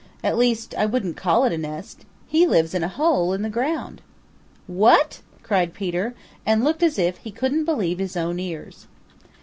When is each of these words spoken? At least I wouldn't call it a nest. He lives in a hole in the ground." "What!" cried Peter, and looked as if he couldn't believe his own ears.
At 0.23 0.35
least 0.35 0.73
I 0.73 0.87
wouldn't 0.87 1.15
call 1.15 1.43
it 1.43 1.53
a 1.53 1.59
nest. 1.59 2.05
He 2.25 2.47
lives 2.47 2.73
in 2.73 2.81
a 2.81 2.87
hole 2.87 3.33
in 3.33 3.43
the 3.43 3.51
ground." 3.51 4.01
"What!" 4.65 5.21
cried 5.43 5.75
Peter, 5.75 6.15
and 6.43 6.63
looked 6.63 6.81
as 6.81 6.97
if 6.97 7.17
he 7.17 7.29
couldn't 7.29 7.65
believe 7.65 7.99
his 7.99 8.17
own 8.17 8.39
ears. 8.39 8.87